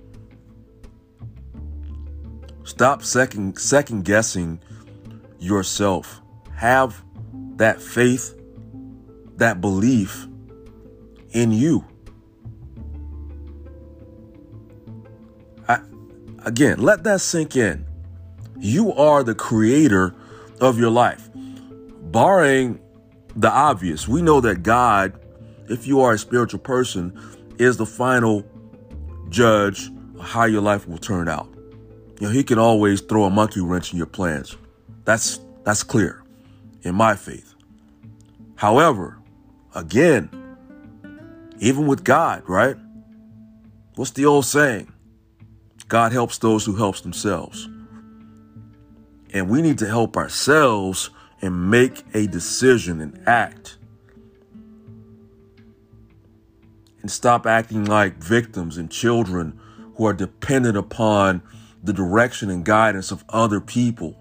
Stop 2.64 3.02
second 3.02 3.58
second 3.58 4.04
guessing 4.04 4.60
yourself. 5.38 6.20
Have 6.54 7.02
that 7.56 7.80
faith, 7.80 8.38
that 9.36 9.62
belief 9.62 10.26
in 11.30 11.50
you. 11.50 11.82
I, 15.66 15.80
again, 16.44 16.78
let 16.78 17.04
that 17.04 17.22
sink 17.22 17.56
in. 17.56 17.86
You 18.58 18.92
are 18.92 19.24
the 19.24 19.34
creator 19.34 20.14
of 20.60 20.78
your 20.78 20.90
life. 20.90 21.30
Barring 22.02 22.80
the 23.34 23.50
obvious, 23.50 24.06
we 24.06 24.20
know 24.20 24.42
that 24.42 24.62
God, 24.62 25.18
if 25.70 25.86
you 25.86 26.02
are 26.02 26.12
a 26.12 26.18
spiritual 26.18 26.60
person, 26.60 27.18
is 27.58 27.76
the 27.76 27.86
final 27.86 28.44
judge 29.28 29.90
of 30.18 30.20
how 30.20 30.44
your 30.44 30.62
life 30.62 30.86
will 30.88 30.98
turn 30.98 31.28
out. 31.28 31.48
You 32.20 32.28
know, 32.28 32.32
he 32.32 32.44
can 32.44 32.58
always 32.58 33.00
throw 33.00 33.24
a 33.24 33.30
monkey 33.30 33.60
wrench 33.60 33.92
in 33.92 33.98
your 33.98 34.06
plans. 34.06 34.56
That's 35.04 35.40
that's 35.64 35.82
clear 35.82 36.22
in 36.82 36.94
my 36.94 37.14
faith. 37.14 37.54
However, 38.56 39.18
again, 39.74 40.30
even 41.58 41.86
with 41.86 42.04
God, 42.04 42.42
right? 42.48 42.76
What's 43.94 44.12
the 44.12 44.26
old 44.26 44.46
saying? 44.46 44.92
God 45.88 46.12
helps 46.12 46.38
those 46.38 46.64
who 46.64 46.76
helps 46.76 47.00
themselves. 47.00 47.68
And 49.34 49.48
we 49.48 49.62
need 49.62 49.78
to 49.78 49.86
help 49.86 50.16
ourselves 50.16 51.10
and 51.40 51.70
make 51.70 52.04
a 52.14 52.26
decision 52.26 53.00
and 53.00 53.20
act. 53.26 53.78
And 57.02 57.10
stop 57.10 57.46
acting 57.46 57.84
like 57.84 58.16
victims 58.22 58.78
and 58.78 58.90
children 58.90 59.60
who 59.96 60.06
are 60.06 60.12
dependent 60.12 60.76
upon 60.76 61.42
the 61.82 61.92
direction 61.92 62.48
and 62.48 62.64
guidance 62.64 63.10
of 63.10 63.24
other 63.28 63.60
people. 63.60 64.16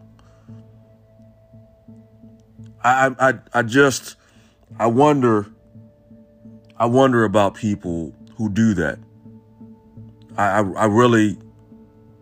I 2.83 3.13
I 3.19 3.33
I 3.53 3.61
just 3.61 4.15
I 4.79 4.87
wonder 4.87 5.45
I 6.77 6.87
wonder 6.87 7.23
about 7.23 7.53
people 7.53 8.15
who 8.35 8.49
do 8.49 8.73
that. 8.73 8.97
I 10.35 10.59
I, 10.59 10.71
I 10.71 10.85
really 10.85 11.37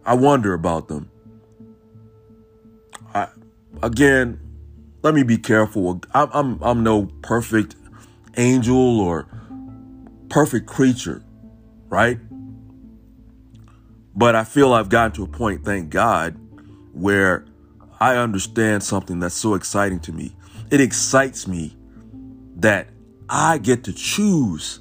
I 0.05 0.15
wonder 0.15 0.53
about 0.53 0.89
them. 0.89 1.09
I 3.13 3.29
again, 3.81 4.39
let 5.03 5.13
me 5.13 5.23
be 5.23 5.37
careful. 5.37 6.01
I'm 6.13 6.29
I'm 6.33 6.63
I'm 6.63 6.83
no 6.83 7.05
perfect 7.21 7.77
angel 8.35 8.99
or 8.99 9.25
perfect 10.29 10.67
creature, 10.67 11.23
right? 11.89 12.19
But 14.15 14.35
I 14.35 14.43
feel 14.43 14.73
I've 14.73 14.89
gotten 14.89 15.11
to 15.13 15.23
a 15.23 15.27
point, 15.27 15.63
thank 15.63 15.89
God, 15.89 16.35
where 16.93 17.45
I 17.99 18.15
understand 18.15 18.83
something 18.83 19.19
that's 19.19 19.35
so 19.35 19.53
exciting 19.53 19.99
to 20.01 20.11
me. 20.11 20.35
It 20.71 20.81
excites 20.81 21.47
me 21.47 21.75
that 22.57 22.89
I 23.29 23.57
get 23.57 23.83
to 23.85 23.93
choose 23.93 24.79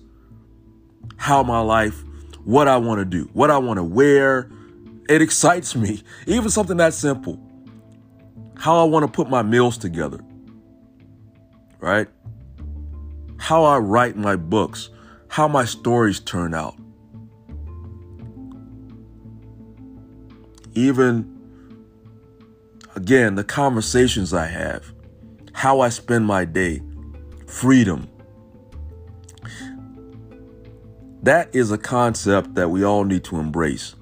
how 1.16 1.42
my 1.42 1.60
life, 1.60 2.02
what 2.44 2.68
I 2.68 2.76
want 2.76 3.00
to 3.00 3.04
do, 3.04 3.28
what 3.32 3.50
I 3.50 3.58
want 3.58 3.78
to 3.78 3.84
wear. 3.84 4.50
It 5.08 5.22
excites 5.22 5.74
me. 5.74 6.02
Even 6.26 6.50
something 6.50 6.76
that 6.78 6.94
simple. 6.94 7.40
How 8.56 8.78
I 8.78 8.84
want 8.84 9.04
to 9.04 9.12
put 9.12 9.28
my 9.28 9.42
meals 9.42 9.78
together. 9.78 10.20
Right? 11.78 12.08
How 13.38 13.64
I 13.64 13.78
write 13.78 14.16
my 14.16 14.36
books, 14.36 14.90
how 15.28 15.48
my 15.48 15.64
stories 15.64 16.20
turn 16.20 16.54
out. 16.54 16.76
Even 20.74 21.34
again, 22.94 23.34
the 23.36 23.44
conversations 23.44 24.34
I 24.34 24.46
have, 24.46 24.92
how 25.52 25.80
I 25.80 25.88
spend 25.88 26.26
my 26.26 26.44
day, 26.44 26.82
freedom. 27.46 28.08
That 31.22 31.54
is 31.54 31.72
a 31.72 31.78
concept 31.78 32.54
that 32.54 32.70
we 32.70 32.84
all 32.84 33.04
need 33.04 33.24
to 33.24 33.38
embrace. 33.38 33.94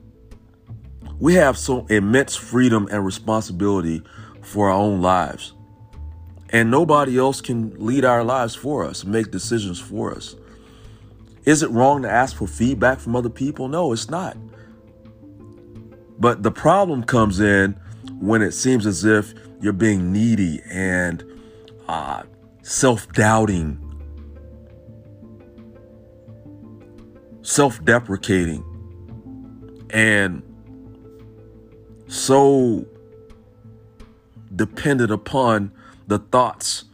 We 1.19 1.35
have 1.35 1.57
so 1.57 1.87
immense 1.87 2.37
freedom 2.37 2.89
and 2.91 3.05
responsibility 3.05 4.03
for 4.43 4.69
our 4.69 4.77
own 4.77 5.01
lives. 5.01 5.55
And 6.51 6.71
nobody 6.71 7.19
else 7.19 7.41
can 7.41 7.75
lead 7.79 8.05
our 8.05 8.23
lives 8.23 8.55
for 8.55 8.85
us, 8.85 9.05
make 9.05 9.31
decisions 9.31 9.81
for 9.81 10.15
us. 10.15 10.37
Is 11.47 11.63
it 11.63 11.71
wrong 11.71 12.03
to 12.03 12.11
ask 12.11 12.37
for 12.37 12.49
feedback 12.49 12.99
from 12.99 13.15
other 13.15 13.31
people? 13.31 13.69
No, 13.69 13.93
it's 13.93 14.11
not. 14.11 14.37
But 16.19 16.43
the 16.43 16.51
problem 16.51 17.05
comes 17.05 17.39
in 17.39 17.79
when 18.19 18.43
it 18.43 18.53
seems 18.53 18.85
as 18.85 19.05
if 19.05 19.33
you're 19.61 19.73
being 19.73 20.13
needy 20.13 20.61
and 20.69 21.25
uh, 21.87 22.25
self 22.63 23.11
doubting, 23.13 23.79
self 27.43 27.85
deprecating, 27.85 28.65
and 29.91 30.43
so 32.09 32.85
dependent 34.57 35.13
upon 35.13 35.71
the 36.09 36.19
thoughts 36.19 36.87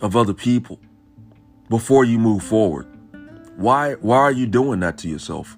of 0.00 0.16
other 0.16 0.34
people 0.34 0.80
before 1.68 2.04
you 2.04 2.18
move 2.18 2.42
forward. 2.42 2.86
Why 3.58 3.94
why 3.94 4.18
are 4.18 4.30
you 4.30 4.46
doing 4.46 4.78
that 4.80 4.98
to 4.98 5.08
yourself? 5.08 5.56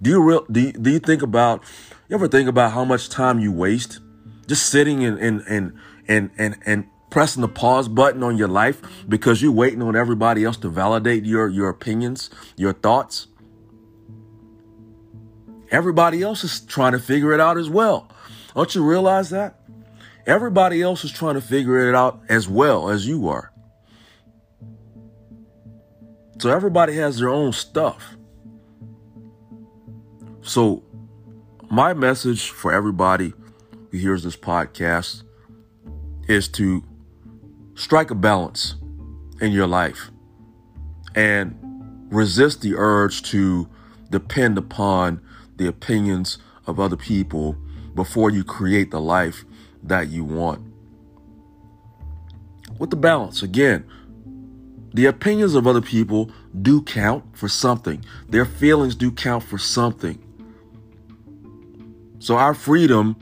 Do 0.00 0.10
you 0.10 0.22
real 0.22 0.46
do 0.52 0.60
you, 0.60 0.72
do 0.72 0.88
you 0.88 1.00
think 1.00 1.20
about 1.20 1.64
you 2.08 2.14
ever 2.14 2.28
think 2.28 2.48
about 2.48 2.70
how 2.70 2.84
much 2.84 3.08
time 3.08 3.40
you 3.40 3.50
waste 3.50 3.98
just 4.46 4.66
sitting 4.66 5.04
and 5.04 5.18
and 5.18 5.42
and 5.48 5.72
and 6.06 6.30
and, 6.38 6.56
and 6.64 6.86
pressing 7.10 7.40
the 7.40 7.48
pause 7.48 7.88
button 7.88 8.22
on 8.22 8.36
your 8.36 8.46
life 8.46 8.80
because 9.08 9.42
you're 9.42 9.50
waiting 9.50 9.82
on 9.82 9.96
everybody 9.96 10.44
else 10.44 10.56
to 10.58 10.68
validate 10.68 11.24
your 11.24 11.48
your 11.48 11.68
opinions, 11.68 12.30
your 12.56 12.72
thoughts? 12.72 13.26
Everybody 15.72 16.22
else 16.22 16.44
is 16.44 16.60
trying 16.60 16.92
to 16.92 17.00
figure 17.00 17.32
it 17.32 17.40
out 17.40 17.58
as 17.58 17.68
well. 17.68 18.08
Don't 18.54 18.72
you 18.76 18.88
realize 18.88 19.30
that? 19.30 19.58
Everybody 20.24 20.82
else 20.82 21.04
is 21.04 21.10
trying 21.10 21.34
to 21.34 21.40
figure 21.40 21.88
it 21.88 21.96
out 21.96 22.20
as 22.28 22.48
well 22.48 22.88
as 22.88 23.08
you 23.08 23.28
are. 23.28 23.50
So 26.38 26.50
everybody 26.50 26.94
has 26.94 27.18
their 27.18 27.30
own 27.30 27.52
stuff. 27.52 28.16
So 30.40 30.84
my 31.68 31.92
message 31.94 32.50
for 32.50 32.72
everybody 32.72 33.34
who 33.90 33.98
hears 33.98 34.22
this 34.22 34.36
podcast 34.36 35.24
is 36.28 36.46
to 36.48 36.84
strike 37.74 38.10
a 38.12 38.14
balance 38.14 38.76
in 39.40 39.50
your 39.50 39.66
life 39.66 40.10
and 41.16 41.56
resist 42.10 42.62
the 42.62 42.74
urge 42.76 43.22
to 43.22 43.68
depend 44.10 44.58
upon 44.58 45.20
the 45.56 45.66
opinions 45.66 46.38
of 46.66 46.78
other 46.78 46.96
people 46.96 47.56
before 47.96 48.30
you 48.30 48.44
create 48.44 48.92
the 48.92 49.00
life 49.00 49.44
that 49.82 50.08
you 50.08 50.24
want. 50.24 50.62
With 52.78 52.90
the 52.90 52.96
balance, 52.96 53.42
again, 53.42 53.84
the 54.92 55.06
opinions 55.06 55.54
of 55.54 55.66
other 55.66 55.80
people 55.80 56.30
do 56.62 56.82
count 56.82 57.24
for 57.36 57.48
something. 57.48 58.04
Their 58.28 58.44
feelings 58.44 58.94
do 58.94 59.10
count 59.10 59.44
for 59.44 59.58
something. 59.58 60.24
So 62.18 62.36
our 62.36 62.54
freedom, 62.54 63.16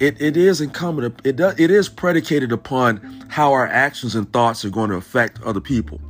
it, 0.00 0.20
it 0.20 0.36
is 0.36 0.60
incumbent, 0.60 1.20
it, 1.24 1.36
does, 1.36 1.58
it 1.58 1.70
is 1.70 1.88
predicated 1.88 2.52
upon 2.52 3.26
how 3.28 3.52
our 3.52 3.66
actions 3.66 4.14
and 4.14 4.30
thoughts 4.32 4.64
are 4.64 4.70
going 4.70 4.90
to 4.90 4.96
affect 4.96 5.42
other 5.42 5.60
people. 5.60 6.00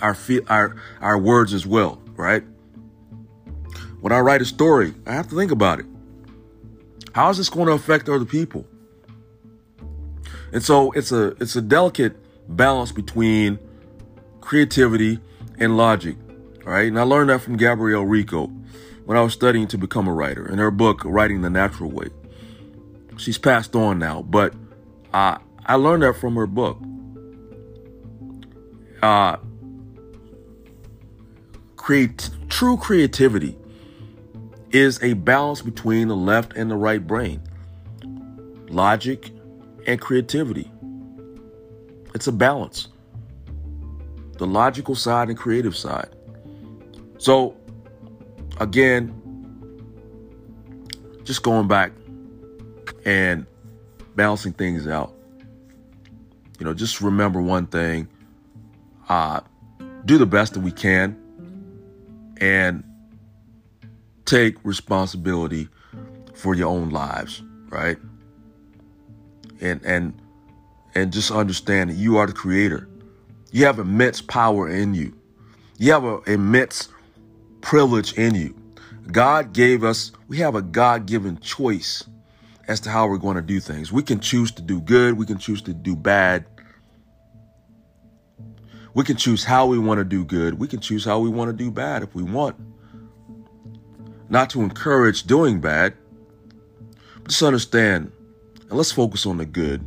Our, 0.00 0.16
our, 0.48 0.76
our 1.00 1.18
words 1.18 1.54
as 1.54 1.64
well, 1.66 2.02
right? 2.16 2.42
When 4.00 4.12
I 4.12 4.18
write 4.18 4.42
a 4.42 4.44
story, 4.44 4.94
I 5.06 5.12
have 5.12 5.28
to 5.28 5.36
think 5.36 5.52
about 5.52 5.78
it. 5.78 5.86
How 7.14 7.30
is 7.30 7.36
this 7.36 7.48
going 7.48 7.66
to 7.66 7.72
affect 7.72 8.08
other 8.08 8.24
people? 8.24 8.66
And 10.52 10.62
so 10.62 10.90
it's 10.92 11.12
a 11.12 11.28
it's 11.40 11.56
a 11.56 11.62
delicate 11.62 12.16
balance 12.48 12.92
between 12.92 13.58
creativity 14.42 15.20
and 15.58 15.78
logic. 15.78 16.16
All 16.66 16.72
right. 16.72 16.88
And 16.88 17.00
I 17.00 17.02
learned 17.02 17.30
that 17.30 17.40
from 17.40 17.56
Gabrielle 17.56 18.04
Rico 18.04 18.48
when 19.06 19.16
I 19.16 19.22
was 19.22 19.32
studying 19.32 19.66
to 19.68 19.78
become 19.78 20.06
a 20.06 20.12
writer 20.12 20.46
in 20.46 20.58
her 20.58 20.70
book, 20.70 21.02
Writing 21.04 21.40
the 21.40 21.48
Natural 21.50 21.90
Way. 21.90 22.08
She's 23.16 23.38
passed 23.38 23.74
on 23.74 23.98
now, 23.98 24.22
but 24.22 24.54
I, 25.14 25.38
I 25.64 25.76
learned 25.76 26.02
that 26.02 26.16
from 26.16 26.36
her 26.36 26.46
book. 26.46 26.78
Uh, 29.02 29.36
create, 31.76 32.30
true 32.48 32.76
creativity 32.76 33.56
is 34.70 35.02
a 35.02 35.14
balance 35.14 35.62
between 35.62 36.08
the 36.08 36.16
left 36.16 36.52
and 36.54 36.70
the 36.70 36.76
right 36.76 37.04
brain, 37.04 37.42
logic 38.68 39.30
and 39.86 40.00
creativity. 40.00 40.70
It's 42.14 42.26
a 42.26 42.32
balance, 42.32 42.88
the 44.42 44.46
logical 44.48 44.96
side 44.96 45.28
and 45.28 45.38
creative 45.38 45.76
side. 45.76 46.08
So, 47.18 47.56
again, 48.58 49.14
just 51.22 51.44
going 51.44 51.68
back 51.68 51.92
and 53.04 53.46
balancing 54.16 54.52
things 54.52 54.88
out. 54.88 55.14
You 56.58 56.66
know, 56.66 56.74
just 56.74 57.00
remember 57.00 57.40
one 57.40 57.68
thing 57.68 58.08
uh, 59.08 59.42
do 60.04 60.18
the 60.18 60.26
best 60.26 60.54
that 60.54 60.60
we 60.60 60.72
can 60.72 61.16
and 62.38 62.82
take 64.24 64.56
responsibility 64.64 65.68
for 66.34 66.56
your 66.56 66.68
own 66.68 66.90
lives, 66.90 67.44
right? 67.68 67.96
And 69.60 69.80
and 69.84 70.20
and 70.96 71.12
just 71.12 71.30
understand 71.30 71.90
that 71.90 71.96
you 71.96 72.16
are 72.16 72.26
the 72.26 72.32
creator. 72.32 72.88
You 73.52 73.66
have 73.66 73.78
immense 73.78 74.22
power 74.22 74.68
in 74.68 74.94
you. 74.94 75.14
You 75.78 75.92
have 75.92 76.04
an 76.04 76.20
immense 76.26 76.88
privilege 77.60 78.14
in 78.14 78.34
you. 78.34 78.56
God 79.10 79.52
gave 79.52 79.84
us, 79.84 80.10
we 80.26 80.38
have 80.38 80.54
a 80.54 80.62
God 80.62 81.06
given 81.06 81.38
choice 81.38 82.02
as 82.66 82.80
to 82.80 82.90
how 82.90 83.06
we're 83.08 83.18
going 83.18 83.36
to 83.36 83.42
do 83.42 83.60
things. 83.60 83.92
We 83.92 84.02
can 84.02 84.20
choose 84.20 84.50
to 84.52 84.62
do 84.62 84.80
good, 84.80 85.18
we 85.18 85.26
can 85.26 85.36
choose 85.36 85.60
to 85.62 85.74
do 85.74 85.94
bad. 85.94 86.46
We 88.94 89.04
can 89.04 89.16
choose 89.16 89.44
how 89.44 89.66
we 89.66 89.78
want 89.78 89.98
to 89.98 90.04
do 90.04 90.24
good, 90.24 90.58
we 90.58 90.66
can 90.66 90.80
choose 90.80 91.04
how 91.04 91.18
we 91.18 91.28
want 91.28 91.50
to 91.50 91.56
do 91.56 91.70
bad 91.70 92.02
if 92.02 92.14
we 92.14 92.22
want. 92.22 92.56
Not 94.30 94.48
to 94.50 94.62
encourage 94.62 95.24
doing 95.24 95.60
bad, 95.60 95.94
but 97.16 97.28
just 97.28 97.42
understand 97.42 98.12
and 98.60 98.72
let's 98.72 98.92
focus 98.92 99.26
on 99.26 99.36
the 99.36 99.44
good. 99.44 99.84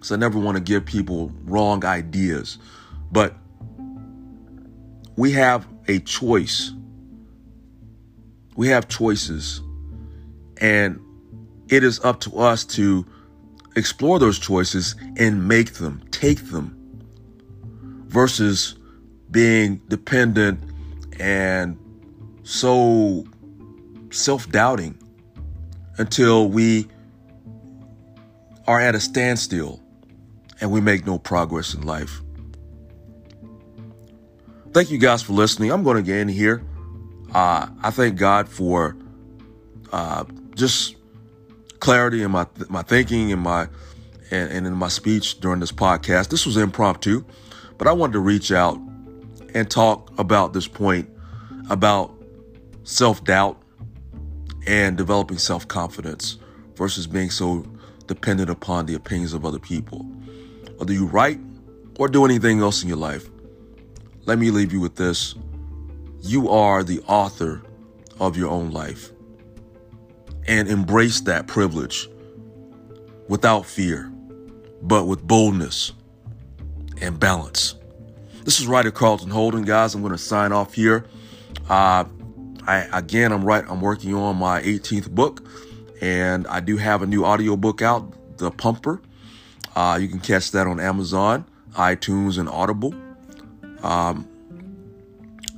Because 0.00 0.12
I 0.12 0.16
never 0.16 0.38
want 0.38 0.56
to 0.56 0.62
give 0.62 0.86
people 0.86 1.30
wrong 1.44 1.84
ideas, 1.84 2.56
but 3.12 3.36
we 5.16 5.30
have 5.32 5.66
a 5.88 5.98
choice. 5.98 6.72
We 8.56 8.68
have 8.68 8.88
choices. 8.88 9.60
And 10.56 10.98
it 11.68 11.84
is 11.84 12.00
up 12.02 12.20
to 12.20 12.38
us 12.38 12.64
to 12.64 13.04
explore 13.76 14.18
those 14.18 14.38
choices 14.38 14.96
and 15.18 15.46
make 15.46 15.74
them, 15.74 16.02
take 16.10 16.46
them, 16.46 16.74
versus 18.06 18.76
being 19.30 19.82
dependent 19.88 20.64
and 21.20 21.76
so 22.42 23.26
self 24.10 24.48
doubting 24.50 24.96
until 25.98 26.48
we 26.48 26.88
are 28.66 28.80
at 28.80 28.94
a 28.94 29.00
standstill 29.00 29.82
and 30.60 30.70
we 30.70 30.80
make 30.80 31.06
no 31.06 31.18
progress 31.18 31.74
in 31.74 31.82
life. 31.82 32.20
Thank 34.72 34.90
you 34.90 34.98
guys 34.98 35.22
for 35.22 35.32
listening. 35.32 35.72
I'm 35.72 35.82
going 35.82 35.96
to 35.96 36.02
get 36.02 36.18
in 36.18 36.28
here. 36.28 36.62
Uh, 37.34 37.68
I 37.82 37.90
thank 37.90 38.16
God 38.16 38.48
for 38.48 38.96
uh, 39.92 40.24
just 40.54 40.96
clarity 41.80 42.22
in 42.22 42.30
my 42.30 42.46
my 42.68 42.82
thinking 42.82 43.32
and 43.32 43.40
my 43.40 43.68
and, 44.30 44.50
and 44.52 44.66
in 44.66 44.74
my 44.74 44.88
speech 44.88 45.40
during 45.40 45.60
this 45.60 45.72
podcast. 45.72 46.28
This 46.28 46.46
was 46.46 46.56
impromptu, 46.56 47.24
but 47.78 47.88
I 47.88 47.92
wanted 47.92 48.14
to 48.14 48.20
reach 48.20 48.52
out 48.52 48.78
and 49.54 49.68
talk 49.70 50.16
about 50.18 50.52
this 50.52 50.68
point 50.68 51.08
about 51.68 52.14
self 52.84 53.24
doubt 53.24 53.60
and 54.66 54.96
developing 54.96 55.38
self 55.38 55.66
confidence 55.66 56.36
versus 56.76 57.06
being 57.06 57.30
so 57.30 57.64
dependent 58.06 58.50
upon 58.50 58.86
the 58.86 58.94
opinions 58.94 59.32
of 59.32 59.44
other 59.44 59.58
people. 59.58 60.04
Whether 60.80 60.94
you 60.94 61.04
write 61.04 61.38
or 61.98 62.08
do 62.08 62.24
anything 62.24 62.60
else 62.60 62.82
in 62.82 62.88
your 62.88 62.96
life, 62.96 63.28
let 64.24 64.38
me 64.38 64.50
leave 64.50 64.72
you 64.72 64.80
with 64.80 64.96
this. 64.96 65.34
You 66.22 66.48
are 66.48 66.82
the 66.82 67.00
author 67.00 67.60
of 68.18 68.34
your 68.34 68.48
own 68.48 68.70
life. 68.70 69.10
And 70.48 70.68
embrace 70.68 71.20
that 71.20 71.46
privilege 71.46 72.08
without 73.28 73.66
fear, 73.66 74.10
but 74.80 75.04
with 75.04 75.22
boldness 75.22 75.92
and 77.02 77.20
balance. 77.20 77.74
This 78.44 78.58
is 78.58 78.66
writer 78.66 78.90
Carlton 78.90 79.28
Holden, 79.28 79.64
guys. 79.64 79.94
I'm 79.94 80.00
going 80.00 80.12
to 80.12 80.18
sign 80.18 80.50
off 80.50 80.72
here. 80.72 81.04
Uh, 81.68 82.04
I 82.66 82.88
again, 82.94 83.32
I'm 83.32 83.44
right. 83.44 83.66
I'm 83.68 83.82
working 83.82 84.14
on 84.14 84.36
my 84.36 84.62
18th 84.62 85.10
book, 85.10 85.46
and 86.00 86.46
I 86.46 86.60
do 86.60 86.78
have 86.78 87.02
a 87.02 87.06
new 87.06 87.26
audio 87.26 87.54
book 87.54 87.82
out, 87.82 88.38
The 88.38 88.50
Pumper. 88.50 89.02
Uh, 89.74 89.98
you 90.00 90.08
can 90.08 90.20
catch 90.20 90.50
that 90.52 90.66
on 90.66 90.80
Amazon, 90.80 91.44
iTunes, 91.72 92.38
and 92.38 92.48
Audible. 92.48 92.94
Um, 93.82 94.28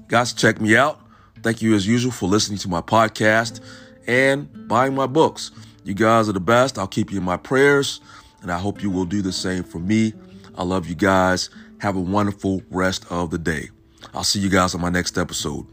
guys, 0.09 0.33
check 0.33 0.61
me 0.61 0.77
out. 0.77 1.01
Thank 1.43 1.63
you 1.63 1.75
as 1.75 1.87
usual 1.87 2.13
for 2.13 2.29
listening 2.29 2.59
to 2.59 2.69
my 2.69 2.81
podcast 2.81 3.61
and 4.07 4.69
buying 4.69 4.95
my 4.95 5.07
books. 5.07 5.51
You 5.85 5.95
guys 5.95 6.29
are 6.29 6.33
the 6.33 6.41
best. 6.41 6.79
I'll 6.79 6.87
keep 6.87 7.11
you 7.11 7.19
in 7.19 7.25
my 7.25 7.37
prayers, 7.37 8.01
and 8.41 8.53
I 8.53 8.59
hope 8.59 8.83
you 8.83 8.91
will 8.91 9.05
do 9.05 9.23
the 9.23 9.33
same 9.33 9.65
for 9.65 9.79
me. 9.79 10.13
I 10.55 10.63
love 10.63 10.87
you 10.89 10.95
guys. 10.95 11.51
Have 11.79 11.97
a 11.97 12.01
wonderful 12.01 12.63
rest 12.71 13.11
of 13.11 13.31
the 13.31 13.39
day. 13.39 13.71
I'll 14.15 14.25
see 14.25 14.39
you 14.39 14.49
guys 14.49 14.75
on 14.75 14.81
my 14.81 14.91
next 14.91 15.19
episode. 15.19 15.67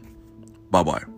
Bye 0.70 0.82
bye. 0.82 1.09